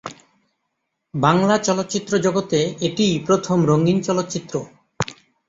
বাংলা 1.13 1.55
চলচ্চিত্র 1.57 2.13
জগতে 2.17 2.59
এটিই 2.81 3.15
প্রথম 3.19 3.57
রঙিন 3.65 3.97
চলচ্চিত্র। 4.01 4.53